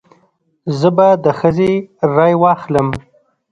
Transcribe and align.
زه 0.79 0.89
به 0.95 1.07
د 1.23 1.25
ښځې 1.39 1.71
رای 2.15 2.33
واخلم. 2.41 2.87